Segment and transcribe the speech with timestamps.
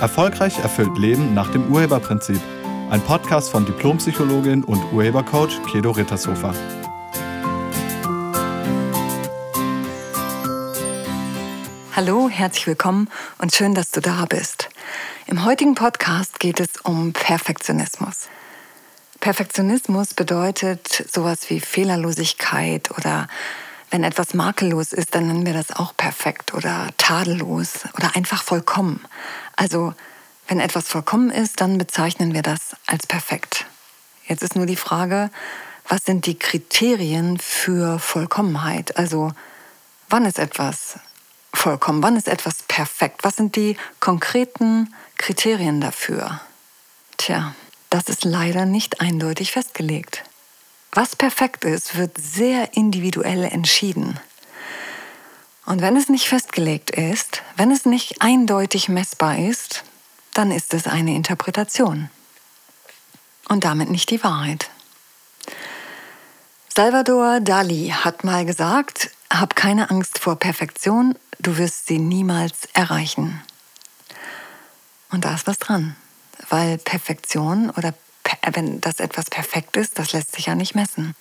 [0.00, 2.40] Erfolgreich erfüllt Leben nach dem Urheberprinzip.
[2.88, 6.54] Ein Podcast von Diplompsychologin und Urhebercoach Kedo Rittershofer.
[11.94, 14.70] Hallo, herzlich willkommen und schön, dass du da bist.
[15.26, 18.28] Im heutigen Podcast geht es um Perfektionismus.
[19.20, 23.28] Perfektionismus bedeutet sowas wie Fehlerlosigkeit oder
[23.90, 29.04] wenn etwas makellos ist, dann nennen wir das auch perfekt oder tadellos oder einfach vollkommen.
[29.56, 29.94] Also
[30.48, 33.66] wenn etwas vollkommen ist, dann bezeichnen wir das als perfekt.
[34.26, 35.30] Jetzt ist nur die Frage,
[35.88, 38.96] was sind die Kriterien für Vollkommenheit?
[38.96, 39.32] Also
[40.08, 41.00] wann ist etwas
[41.52, 42.02] vollkommen?
[42.02, 43.24] Wann ist etwas perfekt?
[43.24, 46.40] Was sind die konkreten Kriterien dafür?
[47.16, 47.54] Tja,
[47.90, 50.22] das ist leider nicht eindeutig festgelegt.
[50.92, 54.18] Was perfekt ist, wird sehr individuell entschieden.
[55.66, 59.84] Und wenn es nicht festgelegt ist, wenn es nicht eindeutig messbar ist,
[60.34, 62.10] dann ist es eine Interpretation
[63.48, 64.70] und damit nicht die Wahrheit.
[66.74, 73.42] Salvador Dali hat mal gesagt, hab keine Angst vor Perfektion, du wirst sie niemals erreichen.
[75.10, 75.96] Und da ist was dran,
[76.48, 77.92] weil Perfektion oder
[78.52, 81.14] wenn das etwas perfekt ist, das lässt sich ja nicht messen.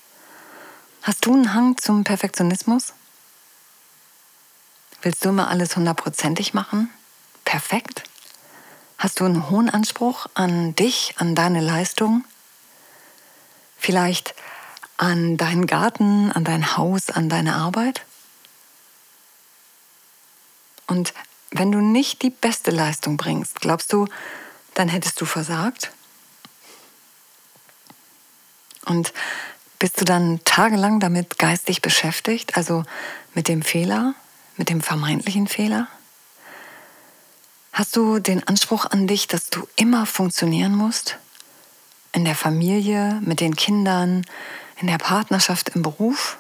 [1.01, 2.93] Hast du einen Hang zum Perfektionismus?
[5.01, 6.89] Willst du immer alles hundertprozentig machen?
[7.45, 8.03] Perfekt?
[8.97, 12.25] Hast du einen hohen Anspruch an dich, an deine Leistung?
[13.77, 14.35] Vielleicht
[14.97, 18.05] an deinen Garten, an dein Haus, an deine Arbeit?
[20.85, 21.13] Und
[21.51, 24.07] wenn du nicht die beste Leistung bringst, glaubst du,
[24.73, 25.91] dann hättest du versagt?
[28.89, 29.13] Und
[29.77, 32.83] bist du dann tagelang damit geistig beschäftigt, also
[33.33, 34.15] mit dem Fehler,
[34.57, 35.87] mit dem vermeintlichen Fehler?
[37.71, 41.17] Hast du den Anspruch an dich, dass du immer funktionieren musst?
[42.11, 44.25] In der Familie, mit den Kindern,
[44.81, 46.37] in der Partnerschaft, im Beruf?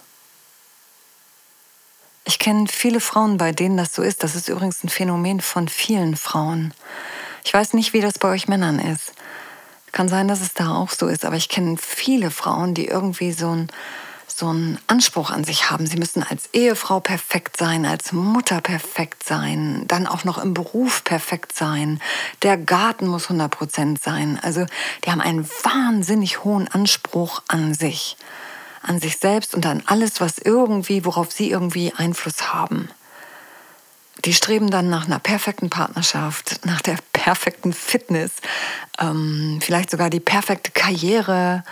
[2.25, 4.23] Ich kenne viele Frauen, bei denen das so ist.
[4.23, 6.73] Das ist übrigens ein Phänomen von vielen Frauen.
[7.45, 9.13] Ich weiß nicht, wie das bei euch Männern ist.
[9.91, 13.31] Kann sein, dass es da auch so ist, aber ich kenne viele Frauen, die irgendwie
[13.31, 13.67] so einen
[14.39, 15.85] so einen Anspruch an sich haben.
[15.85, 21.03] Sie müssen als Ehefrau perfekt sein, als Mutter perfekt sein, dann auch noch im Beruf
[21.03, 21.99] perfekt sein.
[22.41, 24.39] Der Garten muss 100 Prozent sein.
[24.41, 24.65] Also
[25.03, 28.15] die haben einen wahnsinnig hohen Anspruch an sich,
[28.81, 32.89] an sich selbst und an alles, was irgendwie, worauf sie irgendwie Einfluss haben
[34.25, 38.31] die streben dann nach einer perfekten Partnerschaft, nach der perfekten Fitness,
[38.99, 41.63] ähm, vielleicht sogar die perfekte Karriere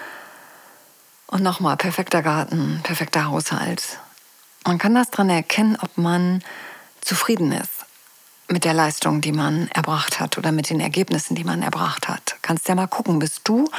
[1.28, 4.00] und nochmal perfekter Garten, perfekter Haushalt.
[4.66, 6.44] Man kann das daran erkennen, ob man
[7.02, 7.78] zufrieden ist
[8.50, 12.38] mit der Leistung, die man erbracht hat oder mit den Ergebnissen, die man erbracht hat.
[12.42, 13.70] Kannst ja mal gucken, bist du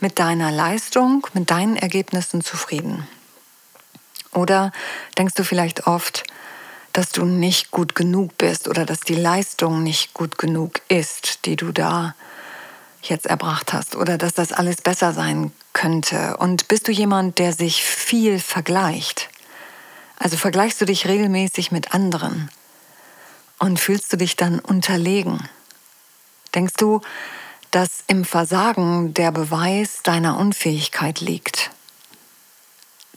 [0.00, 3.08] mit deiner Leistung, mit deinen Ergebnissen zufrieden?
[4.32, 4.72] Oder
[5.16, 6.24] denkst du vielleicht oft,
[6.98, 11.54] dass du nicht gut genug bist oder dass die Leistung nicht gut genug ist, die
[11.54, 12.16] du da
[13.02, 16.36] jetzt erbracht hast oder dass das alles besser sein könnte.
[16.38, 19.28] Und bist du jemand, der sich viel vergleicht?
[20.18, 22.50] Also vergleichst du dich regelmäßig mit anderen
[23.60, 25.48] und fühlst du dich dann unterlegen?
[26.56, 27.00] Denkst du,
[27.70, 31.70] dass im Versagen der Beweis deiner Unfähigkeit liegt?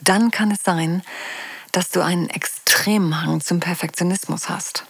[0.01, 1.01] Dann kann es sein,
[1.71, 4.85] dass du einen extremen Hang zum Perfektionismus hast.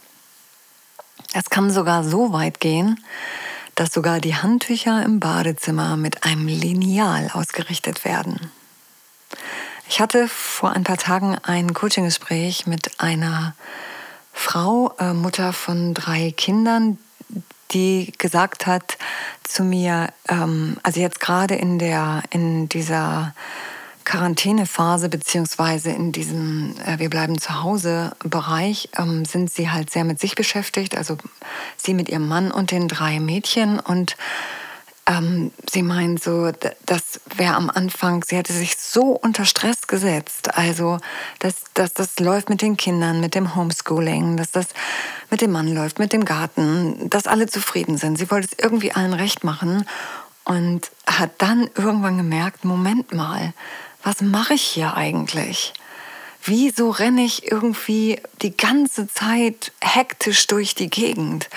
[1.33, 3.03] Es kann sogar so weit gehen,
[3.75, 8.51] dass sogar die Handtücher im Badezimmer mit einem Lineal ausgerichtet werden.
[9.87, 13.55] Ich hatte vor ein paar Tagen ein Coaching-Gespräch mit einer
[14.33, 16.97] Frau, äh, Mutter von drei Kindern,
[17.71, 18.97] die gesagt hat
[19.43, 23.33] zu mir, ähm, also jetzt gerade in der in dieser
[24.03, 30.03] Quarantänephase beziehungsweise in diesem äh, Wir bleiben zu Hause Bereich ähm, sind sie halt sehr
[30.03, 31.17] mit sich beschäftigt, also
[31.77, 34.17] sie mit ihrem Mann und den drei Mädchen und
[35.07, 36.51] ähm, sie meint so,
[36.85, 40.99] das wäre am Anfang, sie hätte sich so unter Stress gesetzt, also
[41.39, 44.67] dass, dass das läuft mit den Kindern, mit dem Homeschooling, dass das
[45.29, 48.17] mit dem Mann läuft, mit dem Garten, dass alle zufrieden sind.
[48.17, 49.85] Sie wollte es irgendwie allen recht machen
[50.43, 53.53] und hat dann irgendwann gemerkt, Moment mal,
[54.03, 55.73] was mache ich hier eigentlich?
[56.43, 61.49] Wieso renne ich irgendwie die ganze Zeit hektisch durch die Gegend?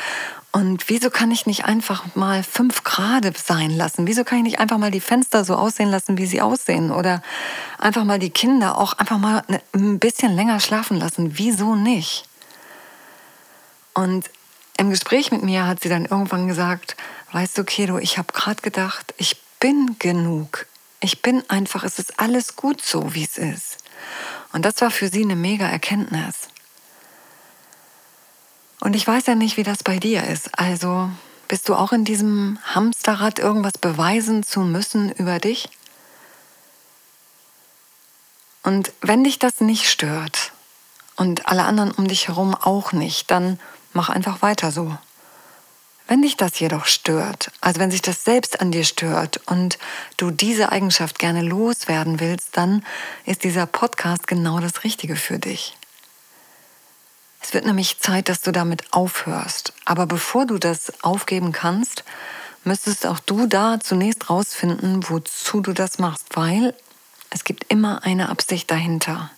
[0.53, 4.07] Und wieso kann ich nicht einfach mal fünf Grad sein lassen?
[4.07, 6.93] Wieso kann ich nicht einfach mal die Fenster so aussehen lassen, wie sie aussehen?
[6.93, 7.23] Oder
[7.79, 9.43] einfach mal die Kinder auch einfach mal
[9.73, 11.39] ein bisschen länger schlafen lassen?
[11.39, 12.29] Wieso nicht?
[13.95, 14.31] Und
[14.77, 16.97] im Gespräch mit mir hat sie dann irgendwann gesagt,
[17.33, 20.67] weißt du, Kedo, ich habe gerade gedacht, ich bin genug.
[21.05, 23.77] Ich bin einfach, es ist alles gut so, wie es ist.
[24.55, 26.49] Und das war für sie eine mega Erkenntnis.
[28.81, 30.59] Und ich weiß ja nicht, wie das bei dir ist.
[30.59, 31.11] Also
[31.47, 35.69] bist du auch in diesem Hamsterrad, irgendwas beweisen zu müssen über dich?
[38.63, 40.53] Und wenn dich das nicht stört
[41.17, 43.61] und alle anderen um dich herum auch nicht, dann
[43.93, 44.97] mach einfach weiter so.
[46.07, 49.79] Wenn dich das jedoch stört, also wenn sich das selbst an dir stört und
[50.19, 52.85] du diese Eigenschaft gerne loswerden willst, dann
[53.25, 55.77] ist dieser Podcast genau das Richtige für dich.
[57.41, 59.73] Es wird nämlich Zeit, dass du damit aufhörst.
[59.85, 62.05] Aber bevor du das aufgeben kannst,
[62.65, 66.75] müsstest auch du da zunächst rausfinden, wozu du das machst, weil
[67.31, 69.31] es gibt immer eine Absicht dahinter.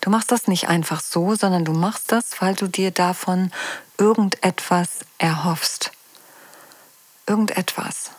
[0.00, 3.50] Du machst das nicht einfach so, sondern du machst das, weil du dir davon
[3.98, 5.92] irgendetwas erhoffst.
[7.26, 8.10] Irgendetwas.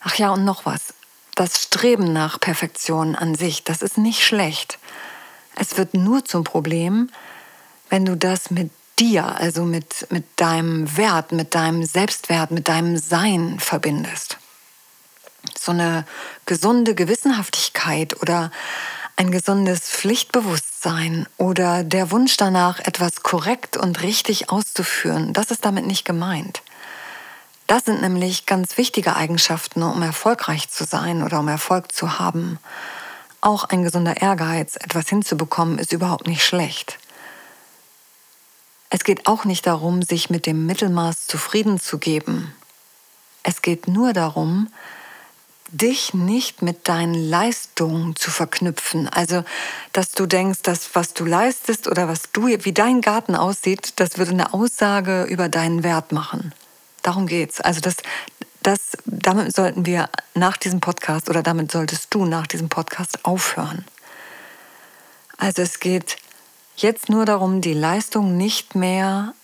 [0.00, 0.94] Ach ja, und noch was.
[1.34, 4.78] Das Streben nach Perfektion an sich, das ist nicht schlecht.
[5.56, 7.10] Es wird nur zum Problem,
[7.90, 12.96] wenn du das mit dir, also mit, mit deinem Wert, mit deinem Selbstwert, mit deinem
[12.96, 14.38] Sein verbindest.
[15.58, 16.06] So eine
[16.46, 18.50] gesunde Gewissenhaftigkeit oder
[19.16, 20.73] ein gesundes Pflichtbewusstsein
[21.38, 26.62] oder der Wunsch danach, etwas korrekt und richtig auszuführen, das ist damit nicht gemeint.
[27.66, 32.58] Das sind nämlich ganz wichtige Eigenschaften, um erfolgreich zu sein oder um Erfolg zu haben.
[33.40, 36.98] Auch ein gesunder Ehrgeiz, etwas hinzubekommen, ist überhaupt nicht schlecht.
[38.90, 42.54] Es geht auch nicht darum, sich mit dem Mittelmaß zufrieden zu geben.
[43.42, 44.68] Es geht nur darum,
[45.76, 49.08] dich nicht mit deinen Leistungen zu verknüpfen.
[49.08, 49.44] Also,
[49.92, 54.18] dass du denkst, dass was du leistest oder was du, wie dein Garten aussieht, das
[54.18, 56.52] würde eine Aussage über deinen Wert machen.
[57.02, 57.60] Darum geht's.
[57.60, 57.96] Also, das,
[58.62, 63.84] das, damit sollten wir nach diesem Podcast oder damit solltest du nach diesem Podcast aufhören.
[65.36, 66.16] Also es geht
[66.76, 69.34] jetzt nur darum, die Leistung nicht mehr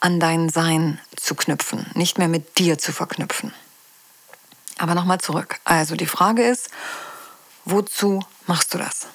[0.00, 3.52] an dein Sein zu knüpfen, nicht mehr mit dir zu verknüpfen.
[4.78, 5.60] Aber nochmal zurück.
[5.64, 6.70] Also die Frage ist,
[7.64, 9.08] wozu machst du das?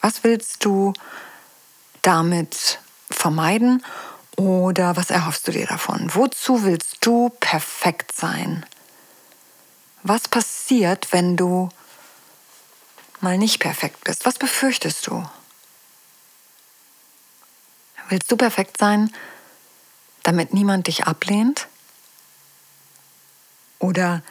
[0.00, 0.92] Was willst du
[2.02, 2.78] damit
[3.10, 3.84] vermeiden
[4.36, 6.14] oder was erhoffst du dir davon?
[6.14, 8.64] Wozu willst du perfekt sein?
[10.02, 11.68] Was passiert, wenn du
[13.20, 14.24] mal nicht perfekt bist?
[14.24, 15.28] Was befürchtest du?
[18.08, 19.12] Willst du perfekt sein,
[20.22, 21.66] damit niemand dich ablehnt?
[23.80, 24.22] Oder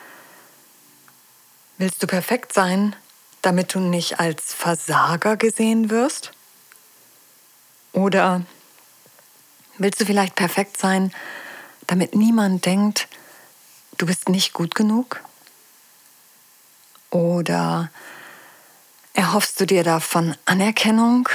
[1.78, 2.96] willst du perfekt sein,
[3.42, 6.32] damit du nicht als Versager gesehen wirst?
[7.94, 8.42] Oder
[9.78, 11.12] Willst du vielleicht perfekt sein,
[11.88, 13.10] damit niemand denkt,
[13.98, 15.22] du bist nicht gut genug?
[17.10, 17.92] Oder
[19.14, 21.28] erhoffst du dir davon Anerkennung?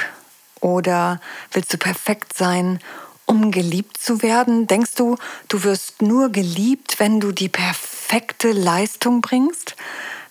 [0.59, 1.21] Oder
[1.51, 2.79] willst du perfekt sein,
[3.25, 4.65] um geliebt zu werden?
[4.65, 5.17] Denkst du,
[5.47, 9.75] du wirst nur geliebt, wenn du die perfekte Leistung bringst?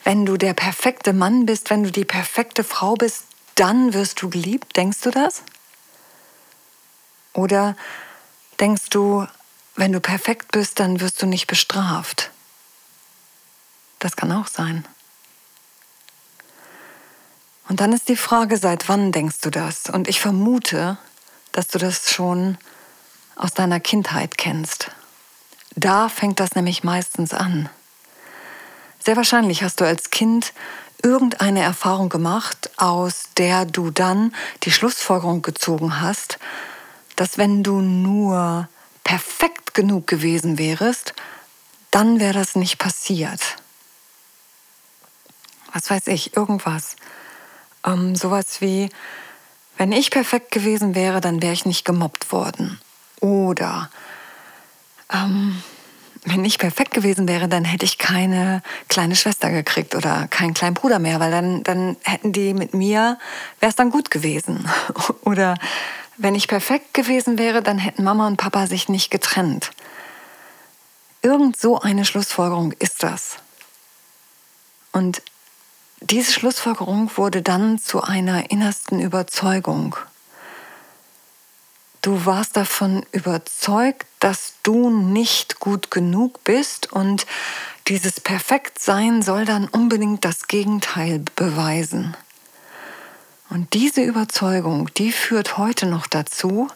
[0.04, 3.24] Wenn du der perfekte Mann bist, wenn du die perfekte Frau bist,
[3.54, 4.76] dann wirst du geliebt?
[4.76, 5.42] Denkst du das?
[7.32, 7.76] Oder
[8.58, 9.26] denkst du,
[9.76, 12.30] wenn du perfekt bist, dann wirst du nicht bestraft?
[13.98, 14.86] Das kann auch sein.
[17.68, 19.88] Und dann ist die Frage, seit wann denkst du das?
[19.88, 20.98] Und ich vermute,
[21.52, 22.58] dass du das schon
[23.36, 24.90] aus deiner Kindheit kennst.
[25.76, 27.68] Da fängt das nämlich meistens an.
[29.02, 30.52] Sehr wahrscheinlich hast du als Kind
[31.02, 36.38] irgendeine Erfahrung gemacht, aus der du dann die Schlussfolgerung gezogen hast,
[37.16, 38.68] dass wenn du nur
[39.04, 41.14] perfekt genug gewesen wärest,
[41.90, 43.40] dann wäre das nicht passiert.
[45.72, 46.96] Was weiß ich, irgendwas.
[47.84, 48.90] Ähm, sowas wie,
[49.78, 52.80] wenn ich perfekt gewesen wäre, dann wäre ich nicht gemobbt worden.
[53.20, 53.90] Oder
[55.12, 55.62] ähm,
[56.24, 60.74] wenn ich perfekt gewesen wäre, dann hätte ich keine kleine Schwester gekriegt oder keinen kleinen
[60.74, 63.18] Bruder mehr, weil dann, dann hätten die mit mir,
[63.58, 64.68] wäre es dann gut gewesen.
[65.24, 65.56] oder
[66.16, 69.70] wenn ich perfekt gewesen wäre, dann hätten Mama und Papa sich nicht getrennt.
[71.22, 73.36] Irgend so eine Schlussfolgerung ist das.
[74.92, 75.22] Und
[76.00, 79.96] diese Schlussfolgerung wurde dann zu einer innersten Überzeugung.
[82.02, 87.26] Du warst davon überzeugt, dass du nicht gut genug bist und
[87.88, 92.16] dieses Perfektsein soll dann unbedingt das Gegenteil beweisen.
[93.50, 96.68] Und diese Überzeugung, die führt heute noch dazu,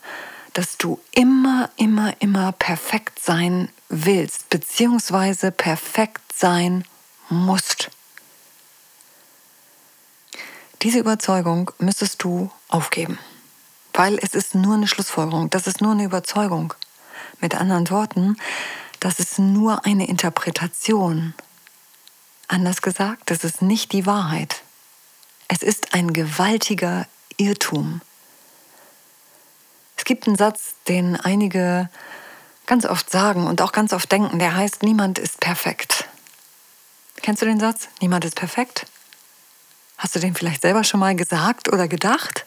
[0.53, 6.85] dass du immer, immer, immer perfekt sein willst, beziehungsweise perfekt sein
[7.29, 7.91] musst.
[10.83, 13.19] Diese Überzeugung müsstest du aufgeben,
[13.95, 16.75] weil es ist nur eine Schlussfolgerung, das ist nur eine Überzeugung.
[17.41, 18.37] Mit anderen Worten,
[19.01, 21.35] das ist nur eine Interpretation.
[22.49, 24.63] Anders gesagt, das ist nicht die Wahrheit.
[25.49, 28.01] Es ist ein gewaltiger Irrtum.
[29.97, 31.89] Es gibt einen Satz, den einige
[32.67, 36.09] ganz oft sagen und auch ganz oft denken, der heißt, niemand ist perfekt.
[37.23, 37.89] Kennst du den Satz?
[38.01, 38.87] Niemand ist perfekt?
[39.97, 42.45] Hast du den vielleicht selber schon mal gesagt oder gedacht?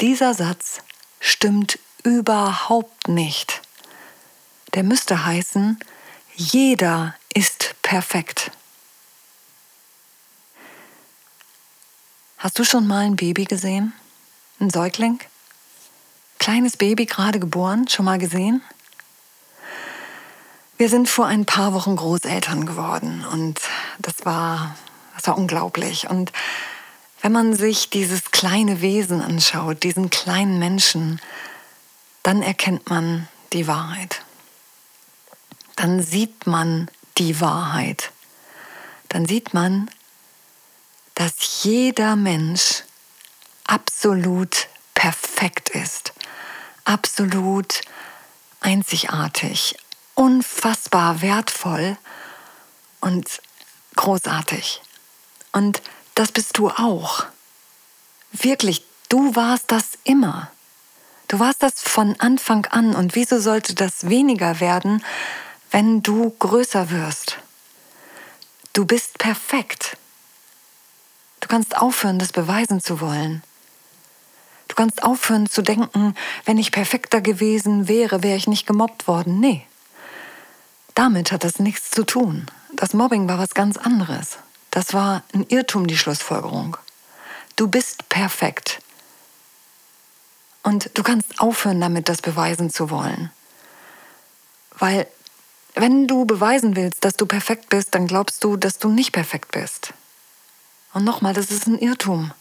[0.00, 0.82] Dieser Satz
[1.20, 3.62] stimmt überhaupt nicht.
[4.74, 5.78] Der müsste heißen,
[6.34, 8.50] jeder ist perfekt.
[12.36, 13.94] Hast du schon mal ein Baby gesehen?
[14.60, 15.18] Ein Säugling?
[16.38, 18.62] Kleines Baby gerade geboren, schon mal gesehen?
[20.76, 23.62] Wir sind vor ein paar Wochen Großeltern geworden und
[23.98, 24.76] das war,
[25.14, 26.10] das war unglaublich.
[26.10, 26.32] Und
[27.22, 31.20] wenn man sich dieses kleine Wesen anschaut, diesen kleinen Menschen,
[32.22, 34.22] dann erkennt man die Wahrheit.
[35.76, 38.12] Dann sieht man die Wahrheit.
[39.08, 39.90] Dann sieht man,
[41.14, 42.82] dass jeder Mensch
[43.64, 46.12] absolut perfekt ist,
[46.84, 47.80] absolut
[48.60, 49.76] einzigartig,
[50.14, 51.96] unfassbar wertvoll
[53.00, 53.40] und
[53.94, 54.82] großartig.
[55.52, 55.82] Und
[56.16, 57.26] das bist du auch.
[58.32, 60.50] Wirklich, du warst das immer.
[61.28, 62.94] Du warst das von Anfang an.
[62.94, 65.04] Und wieso sollte das weniger werden,
[65.70, 67.38] wenn du größer wirst?
[68.72, 69.96] Du bist perfekt.
[71.40, 73.42] Du kannst aufhören, das beweisen zu wollen.
[74.68, 76.14] Du kannst aufhören zu denken,
[76.46, 79.38] wenn ich perfekter gewesen wäre, wäre ich nicht gemobbt worden.
[79.38, 79.66] Nee.
[80.94, 82.46] Damit hat das nichts zu tun.
[82.72, 84.38] Das Mobbing war was ganz anderes.
[84.76, 86.76] Das war ein Irrtum, die Schlussfolgerung.
[87.56, 88.82] Du bist perfekt.
[90.62, 93.32] Und du kannst aufhören damit, das beweisen zu wollen.
[94.72, 95.06] Weil
[95.76, 99.52] wenn du beweisen willst, dass du perfekt bist, dann glaubst du, dass du nicht perfekt
[99.52, 99.94] bist.
[100.92, 102.34] Und nochmal, das ist ein Irrtum.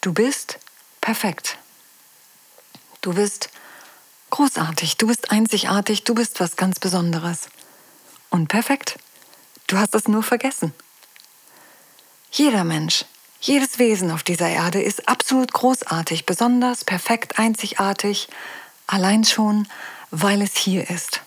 [0.00, 0.58] Du bist
[1.02, 1.58] perfekt.
[3.02, 3.50] Du bist
[4.30, 7.50] großartig, du bist einzigartig, du bist was ganz Besonderes.
[8.30, 8.98] Und perfekt.
[9.66, 10.72] Du hast es nur vergessen.
[12.30, 13.04] Jeder Mensch,
[13.40, 18.28] jedes Wesen auf dieser Erde ist absolut großartig, besonders, perfekt, einzigartig,
[18.86, 19.68] allein schon,
[20.10, 21.22] weil es hier ist.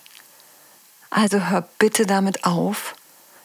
[1.10, 2.94] Also hör bitte damit auf,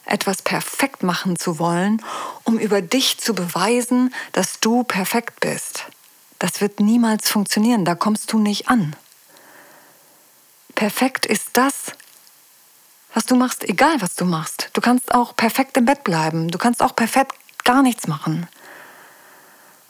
[0.06, 2.02] etwas perfekt machen zu wollen,
[2.44, 5.86] um über dich zu beweisen, dass du perfekt bist.
[6.40, 8.96] Das wird niemals funktionieren, da kommst du nicht an.
[10.76, 11.94] Perfekt ist das,
[13.16, 14.70] was du machst, egal was du machst.
[14.74, 18.48] Du kannst auch perfekt im Bett bleiben, du kannst auch perfekt gar nichts machen.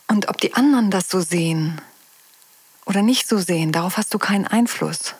[0.07, 1.81] Und ob die anderen das so sehen
[2.85, 5.15] oder nicht so sehen, darauf hast du keinen Einfluss.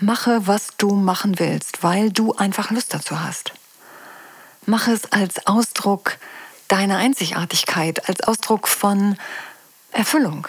[0.00, 3.52] Mache, was du machen willst, weil du einfach Lust dazu hast.
[4.64, 6.16] Mache es als Ausdruck
[6.68, 9.18] deiner Einzigartigkeit, als Ausdruck von
[9.92, 10.48] Erfüllung,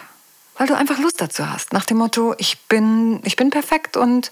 [0.57, 1.73] weil du einfach Lust dazu hast.
[1.73, 4.31] Nach dem Motto, ich bin, ich bin perfekt und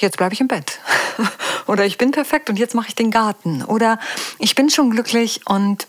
[0.00, 0.78] jetzt bleibe ich im Bett.
[1.66, 3.62] Oder ich bin perfekt und jetzt mache ich den Garten.
[3.64, 3.98] Oder
[4.38, 5.86] ich bin schon glücklich und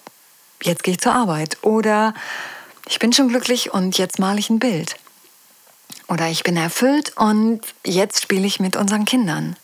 [0.61, 1.57] jetzt gehe ich zur Arbeit.
[1.61, 2.13] Oder
[2.87, 4.95] ich bin schon glücklich und jetzt male ich ein Bild.
[6.07, 9.55] Oder ich bin erfüllt und jetzt spiele ich mit unseren Kindern.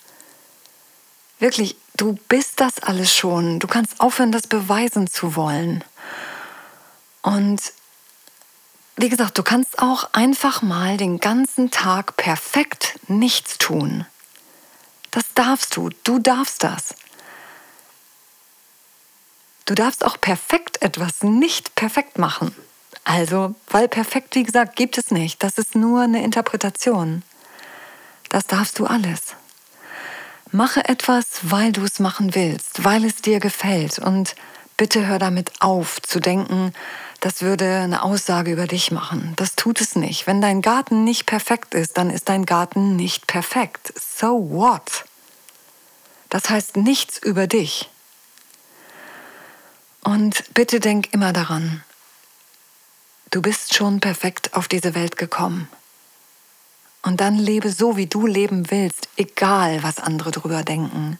[1.39, 3.59] Wirklich, du bist das alles schon.
[3.59, 5.83] Du kannst aufhören, das beweisen zu wollen.
[7.21, 7.61] Und
[8.95, 14.05] wie gesagt, du kannst auch einfach mal den ganzen Tag perfekt nichts tun.
[15.17, 15.89] Das darfst du.
[16.03, 16.93] Du darfst das.
[19.65, 22.55] Du darfst auch perfekt etwas nicht perfekt machen.
[23.03, 25.41] Also, weil perfekt, wie gesagt, gibt es nicht.
[25.41, 27.23] Das ist nur eine Interpretation.
[28.29, 29.33] Das darfst du alles.
[30.51, 33.97] Mache etwas, weil du es machen willst, weil es dir gefällt.
[33.97, 34.35] Und
[34.77, 36.73] bitte hör damit auf zu denken,
[37.21, 39.33] das würde eine Aussage über dich machen.
[39.35, 40.27] Das tut es nicht.
[40.27, 43.91] Wenn dein Garten nicht perfekt ist, dann ist dein Garten nicht perfekt.
[43.97, 45.06] So what?
[46.29, 47.89] Das heißt nichts über dich.
[50.03, 51.83] Und bitte denk immer daran,
[53.29, 55.67] Du bist schon perfekt auf diese Welt gekommen.
[57.01, 61.19] Und dann lebe so, wie du leben willst, egal was andere drüber denken.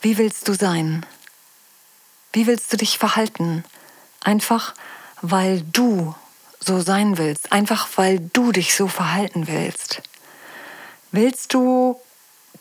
[0.00, 1.04] Wie willst du sein?
[2.32, 3.64] Wie willst du dich verhalten?
[4.20, 4.74] Einfach,
[5.20, 6.14] weil du
[6.60, 10.00] so sein willst, einfach weil du dich so verhalten willst.
[11.10, 12.00] Willst du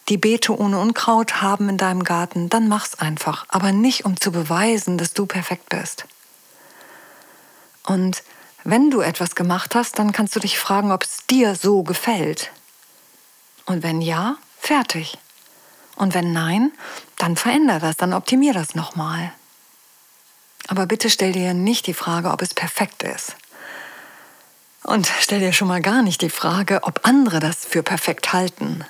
[0.09, 4.31] die Beete ohne Unkraut haben in deinem Garten, dann mach's einfach, aber nicht um zu
[4.31, 6.05] beweisen, dass du perfekt bist.
[7.83, 8.23] Und
[8.63, 12.51] wenn du etwas gemacht hast, dann kannst du dich fragen, ob es dir so gefällt.
[13.65, 15.17] Und wenn ja, fertig.
[15.95, 16.71] Und wenn nein,
[17.17, 19.33] dann veränder das, dann optimier das nochmal.
[20.67, 23.35] Aber bitte stell dir nicht die Frage, ob es perfekt ist.
[24.83, 28.85] Und stell dir schon mal gar nicht die Frage, ob andere das für perfekt halten.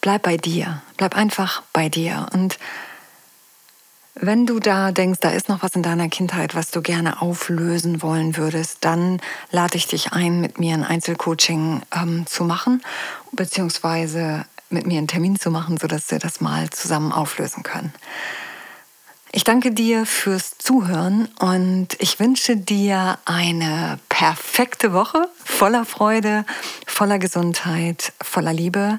[0.00, 2.26] Bleib bei dir, bleib einfach bei dir.
[2.32, 2.58] Und
[4.14, 8.02] wenn du da denkst, da ist noch was in deiner Kindheit, was du gerne auflösen
[8.02, 12.82] wollen würdest, dann lade ich dich ein, mit mir ein Einzelcoaching ähm, zu machen,
[13.32, 17.92] beziehungsweise mit mir einen Termin zu machen, sodass wir das mal zusammen auflösen können.
[19.32, 26.44] Ich danke dir fürs Zuhören und ich wünsche dir eine perfekte Woche voller Freude,
[26.86, 28.98] voller Gesundheit, voller Liebe.